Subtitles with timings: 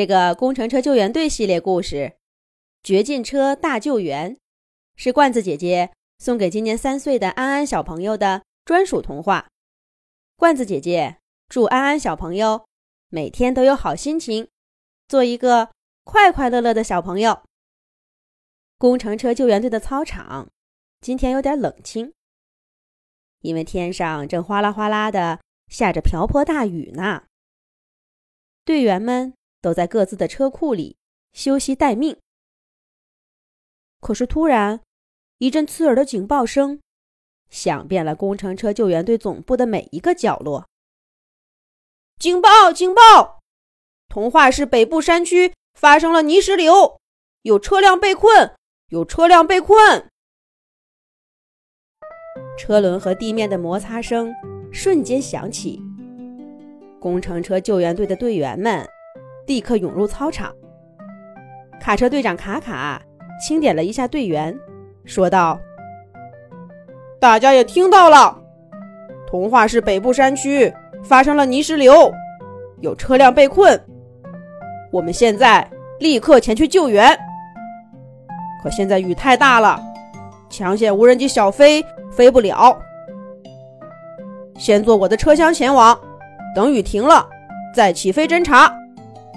[0.00, 1.96] 这个工程车救援队系列故事
[2.82, 4.34] 《绝境车大救援》
[4.96, 9.48] 是罐子姐姐送给今年三岁的安安小朋友的专属童话。
[10.36, 11.18] 罐子姐姐
[11.50, 12.64] 祝安安小朋友
[13.10, 14.48] 每天都有好心情，
[15.06, 15.70] 做一个
[16.04, 17.42] 快快乐乐的小朋友。
[18.78, 20.48] 工程车救援队的操场
[21.02, 22.14] 今天有点冷清，
[23.40, 27.24] 因为天上正哗啦哗啦的下着瓢泼大雨呢。
[28.64, 29.34] 队员们。
[29.60, 30.96] 都在各自的车库里
[31.32, 32.16] 休息待命。
[34.00, 34.80] 可是突然，
[35.38, 36.80] 一阵刺耳的警报声
[37.50, 40.66] 响遍了工程车救援队总部的每一个角落。
[42.18, 42.72] 警报！
[42.72, 43.40] 警报！
[44.08, 46.98] 童话市北部山区发生了泥石流，
[47.42, 48.54] 有车辆被困，
[48.88, 50.08] 有车辆被困。
[52.58, 54.34] 车轮和地面的摩擦声
[54.72, 55.80] 瞬间响起。
[57.00, 58.86] 工程车救援队的队员们。
[59.50, 60.54] 立刻涌入操场。
[61.80, 63.02] 卡车队长卡卡
[63.44, 64.56] 清点了一下队员，
[65.04, 65.58] 说道
[67.18, 68.38] ：“大家也听到了，
[69.26, 72.12] 童话市北部山区发生了泥石流，
[72.78, 73.76] 有车辆被困。
[74.92, 77.18] 我们现在立刻前去救援。
[78.62, 79.82] 可现在雨太大了，
[80.48, 82.80] 抢险无人机小飞飞不了。
[84.56, 85.98] 先坐我的车厢前往，
[86.54, 87.28] 等雨停了
[87.74, 88.72] 再起飞侦察。”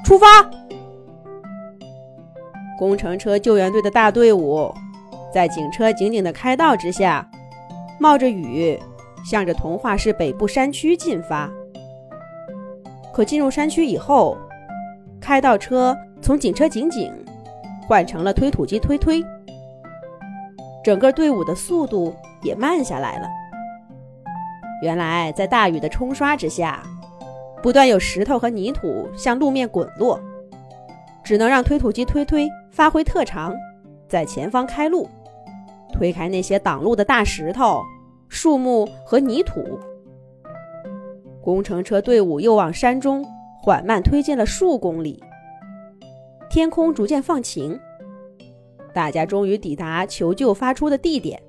[0.03, 0.25] 出发！
[2.77, 4.73] 工程车救援队的大队伍
[5.33, 7.25] 在警车紧紧的开道之下，
[7.99, 8.77] 冒着雨，
[9.25, 11.49] 向着童话市北部山区进发。
[13.13, 14.37] 可进入山区以后，
[15.21, 17.13] 开道车从警车警警
[17.87, 19.23] 换成了推土机推推，
[20.83, 23.27] 整个队伍的速度也慢下来了。
[24.81, 26.83] 原来，在大雨的冲刷之下。
[27.63, 30.19] 不断有石头和泥土向路面滚落，
[31.23, 33.55] 只能让推土机推推发挥特长，
[34.05, 35.07] 在前方开路，
[35.93, 37.81] 推开那些挡路的大石头、
[38.27, 39.79] 树木和泥土。
[41.41, 43.25] 工程车队伍又往山中
[43.61, 45.23] 缓慢推进了数公里，
[46.49, 47.79] 天空逐渐放晴，
[48.93, 51.41] 大家终于抵达求救发出的地点。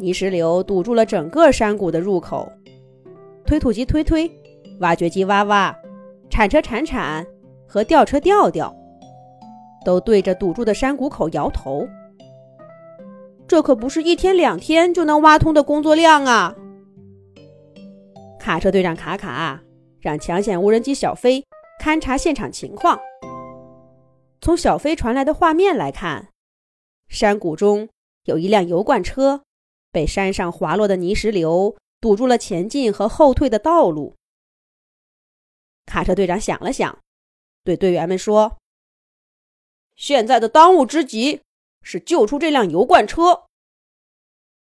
[0.00, 2.50] 泥石流堵住了整个山谷的入口，
[3.46, 4.28] 推土机推推。
[4.80, 5.76] 挖掘机挖挖，
[6.28, 7.26] 铲车铲铲，
[7.66, 8.74] 和吊车吊吊，
[9.84, 11.86] 都对着堵住的山谷口摇头。
[13.46, 16.56] 这可不是一天两天就能挖通的工作量啊！
[18.40, 19.62] 卡车队长卡卡
[20.00, 21.44] 让抢险无人机小飞
[21.82, 22.98] 勘察现场情况。
[24.40, 26.28] 从小飞传来的画面来看，
[27.08, 27.88] 山谷中
[28.24, 29.42] 有一辆油罐车
[29.92, 34.16] 被山上滑落的泥石流堵住了前进和后退的道路。
[35.86, 36.98] 卡车队长想了想，
[37.62, 38.58] 对队员们说
[39.96, 41.42] ：“现在的当务之急
[41.82, 43.46] 是救出这辆油罐车。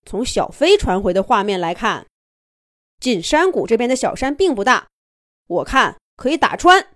[0.05, 2.07] 从小飞传回的画面来看，
[2.99, 4.89] 进山谷这边的小山并不大，
[5.47, 6.95] 我看可以打穿。”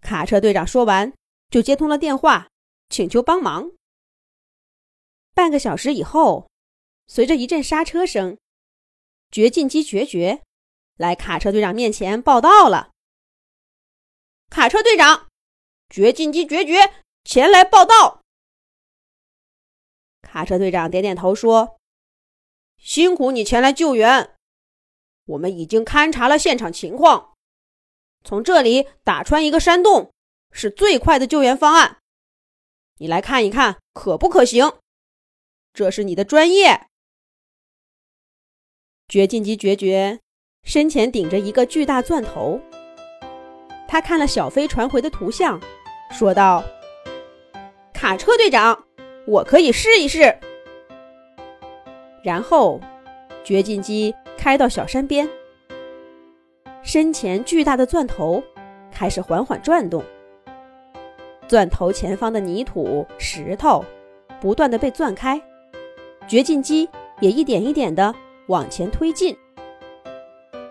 [0.00, 1.12] 卡车队长说完，
[1.48, 2.48] 就接通了电话，
[2.88, 3.72] 请求帮忙。
[5.32, 6.48] 半个小时以后，
[7.06, 8.38] 随着一阵刹车声，
[9.30, 10.43] 掘进机决绝。
[10.96, 12.92] 来卡车队长面前报道了。
[14.50, 15.28] 卡车队长，
[15.88, 18.22] 掘进机决绝，前来报道。
[20.22, 21.78] 卡车队长点点头说
[22.78, 24.36] ：“辛苦你前来救援，
[25.26, 27.34] 我们已经勘察了现场情况，
[28.22, 30.12] 从这里打穿一个山洞
[30.52, 31.98] 是最快的救援方案。
[32.98, 34.78] 你来看一看，可不可行？
[35.72, 36.86] 这是你的专业。”
[39.08, 40.20] 掘进机决绝。
[40.64, 42.58] 身前顶着一个巨大钻头，
[43.86, 45.60] 他看了小飞传回的图像，
[46.10, 46.64] 说道
[47.92, 48.84] ：“卡车队长，
[49.26, 50.34] 我可以试一试。”
[52.24, 52.80] 然后，
[53.44, 55.28] 掘进机开到小山边，
[56.82, 58.42] 身前巨大的钻头
[58.90, 60.02] 开始缓缓转动，
[61.46, 63.84] 钻头前方的泥土、石头
[64.40, 65.38] 不断的被钻开，
[66.26, 66.88] 掘进机
[67.20, 68.14] 也一点一点的
[68.46, 69.36] 往前推进。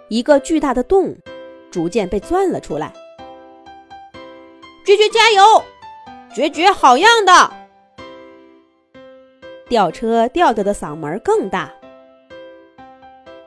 [0.07, 1.15] 一个巨大的洞
[1.71, 2.93] 逐渐被钻了出来。
[4.85, 5.63] 绝绝加油！
[6.33, 7.53] 绝绝好样的！
[9.69, 11.71] 吊车吊吊的嗓门更大。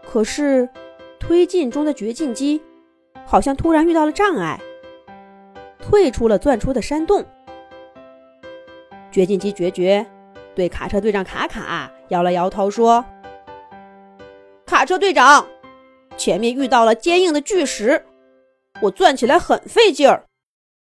[0.05, 0.69] 可是，
[1.21, 2.63] 推进中的掘进机
[3.27, 4.59] 好像突然遇到了障碍，
[5.79, 7.25] 退出了钻出的山洞。
[9.13, 10.07] 掘进机绝绝
[10.55, 13.05] 对卡车队长卡卡摇了摇头说
[14.65, 15.47] ：“卡车队长。”
[16.17, 18.05] 前面遇到了坚硬的巨石，
[18.83, 20.27] 我钻起来很费劲儿，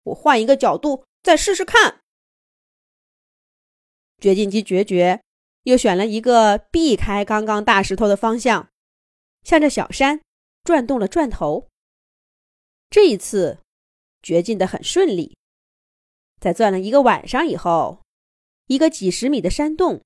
[0.05, 2.01] 我换一个角度再试试看。
[4.21, 5.23] 掘进机决绝，
[5.65, 8.69] 又选了一个避开刚刚大石头的方向，
[9.43, 10.21] 向着小山
[10.65, 11.69] 转动了转头。
[12.91, 13.59] 这一次，
[14.23, 15.37] 掘进的很顺利。
[16.41, 18.03] 在钻了一个晚上以后，
[18.67, 20.03] 一个几十米的山洞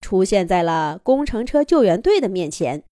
[0.00, 2.82] 出现在了工程车救援队的面前。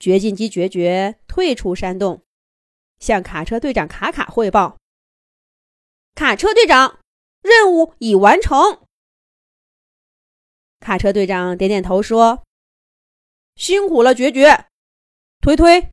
[0.00, 2.24] 掘进机决绝退出山洞，
[2.98, 4.78] 向卡车队长卡卡汇报
[6.16, 6.98] ：“卡车队长，
[7.42, 8.86] 任务已完成。”
[10.80, 12.42] 卡车队长点点头说
[13.54, 14.66] ：“辛苦了，决绝。
[15.42, 15.90] 推推，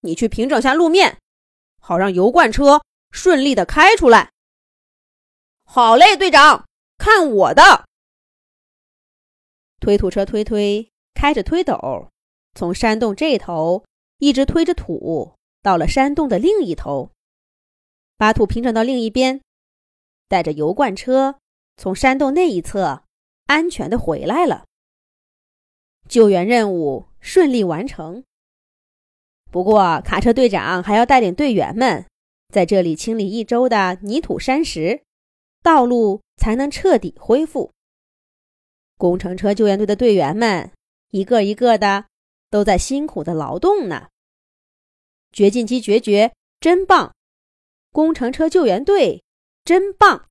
[0.00, 1.18] 你去平整下路面，
[1.78, 4.32] 好让油罐车顺利的开出来。”
[5.64, 6.66] 好嘞，队长，
[6.96, 7.86] 看我的！
[9.78, 12.10] 推土车推推开着推斗，
[12.54, 13.84] 从山洞这头
[14.18, 17.10] 一直推着土到了山洞的另一头，
[18.16, 19.40] 把土平整到另一边，
[20.28, 21.38] 带着油罐车
[21.76, 23.04] 从山洞那一侧。
[23.46, 24.64] 安全的回来了，
[26.08, 28.22] 救援任务顺利完成。
[29.50, 32.06] 不过，卡车队长还要带领队员们
[32.54, 35.02] 在这里清理一周的泥土山石，
[35.64, 37.72] 道路才能彻底恢复。
[38.96, 40.70] 工程车救援队的队员们
[41.10, 42.06] 一个一个的
[42.50, 44.08] 都在辛苦的劳动呢。
[45.32, 47.14] 掘进机掘掘，真棒！
[47.92, 49.22] 工程车救援队
[49.64, 50.18] 真棒！